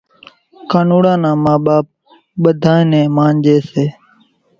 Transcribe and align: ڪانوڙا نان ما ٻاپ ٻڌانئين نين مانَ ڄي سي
ڪانوڙا 0.71 1.13
نان 1.23 1.37
ما 1.43 1.53
ٻاپ 1.65 1.85
ٻڌانئين 2.41 2.85
نين 2.91 3.07
مانَ 3.15 3.33
ڄي 3.43 3.55
سي 3.71 3.85